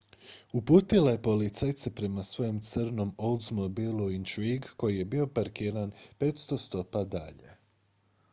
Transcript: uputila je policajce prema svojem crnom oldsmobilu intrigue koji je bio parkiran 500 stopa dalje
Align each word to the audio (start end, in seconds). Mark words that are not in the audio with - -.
uputila 0.59 1.11
je 1.11 1.21
policajce 1.27 1.91
prema 1.99 2.23
svojem 2.29 2.61
crnom 2.67 3.13
oldsmobilu 3.27 4.09
intrigue 4.17 4.67
koji 4.77 4.97
je 4.97 5.05
bio 5.13 5.27
parkiran 5.37 5.91
500 6.19 6.57
stopa 6.65 7.03
dalje 7.05 7.57